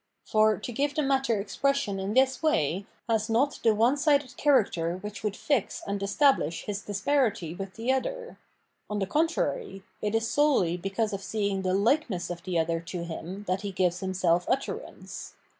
[0.25, 4.97] For to give the matter expression in this way has not the one sided character
[4.97, 8.39] which would fix and establish his disparity with the other:
[8.89, 13.03] on the contrary, it is solely because of seeing the likeness of the other to
[13.03, 15.35] him that he gives himself utterance.